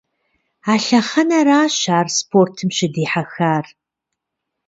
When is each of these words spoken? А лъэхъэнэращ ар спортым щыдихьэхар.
А 0.71 0.73
лъэхъэнэращ 0.83 1.77
ар 1.97 2.07
спортым 2.17 2.69
щыдихьэхар. 2.75 3.65